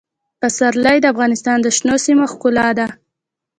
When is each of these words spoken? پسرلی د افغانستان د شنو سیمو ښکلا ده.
پسرلی 0.39 0.97
د 1.01 1.05
افغانستان 1.13 1.57
د 1.61 1.67
شنو 1.77 1.95
سیمو 2.05 2.25
ښکلا 2.31 2.67
ده. 2.79 2.87